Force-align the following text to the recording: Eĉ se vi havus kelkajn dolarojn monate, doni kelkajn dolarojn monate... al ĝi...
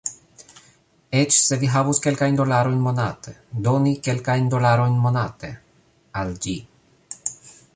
Eĉ 1.17 1.33
se 1.47 1.57
vi 1.63 1.67
havus 1.73 1.99
kelkajn 2.05 2.39
dolarojn 2.39 2.79
monate, 2.85 3.33
doni 3.67 3.93
kelkajn 4.09 4.49
dolarojn 4.55 4.97
monate... 5.05 5.51
al 6.23 6.33
ĝi... 6.47 6.57